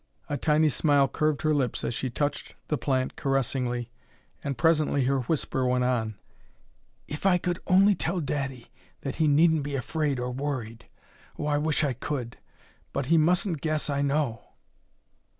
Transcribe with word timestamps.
A 0.29 0.35
tiny 0.35 0.69
smile 0.69 1.07
curved 1.07 1.43
her 1.43 1.53
lips 1.53 1.83
as 1.83 1.93
she 1.93 2.09
touched 2.09 2.55
the 2.69 2.77
plant 2.79 3.15
caressingly 3.15 3.91
and 4.43 4.57
presently 4.57 5.03
her 5.03 5.19
whisper 5.19 5.63
went 5.63 5.83
on: 5.83 6.17
"If 7.07 7.27
I 7.27 7.37
could 7.37 7.59
only 7.67 7.93
tell 7.93 8.19
daddy 8.19 8.71
that 9.01 9.17
he 9.17 9.27
needn't 9.27 9.61
be 9.61 9.75
afraid 9.75 10.19
or 10.19 10.31
worried! 10.31 10.85
Oh, 11.37 11.45
I 11.45 11.59
wish 11.59 11.83
I 11.83 11.93
could! 11.93 12.39
But 12.93 13.05
he 13.13 13.19
mustn't 13.19 13.61
guess 13.61 13.91
I 13.91 14.01
know." 14.01 14.41